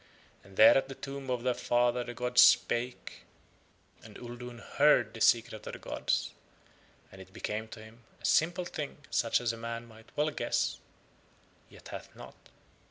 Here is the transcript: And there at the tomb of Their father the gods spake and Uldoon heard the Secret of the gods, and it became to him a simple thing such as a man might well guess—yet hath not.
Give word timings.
And 0.43 0.57
there 0.57 0.75
at 0.75 0.89
the 0.89 0.95
tomb 0.95 1.29
of 1.29 1.43
Their 1.43 1.53
father 1.53 2.03
the 2.03 2.15
gods 2.15 2.41
spake 2.41 3.21
and 4.01 4.17
Uldoon 4.17 4.57
heard 4.57 5.13
the 5.13 5.21
Secret 5.21 5.53
of 5.53 5.61
the 5.71 5.77
gods, 5.77 6.31
and 7.11 7.21
it 7.21 7.31
became 7.31 7.67
to 7.67 7.83
him 7.83 8.03
a 8.19 8.25
simple 8.25 8.65
thing 8.65 9.05
such 9.11 9.39
as 9.39 9.53
a 9.53 9.57
man 9.57 9.85
might 9.85 10.09
well 10.17 10.31
guess—yet 10.31 11.89
hath 11.89 12.15
not. 12.15 12.49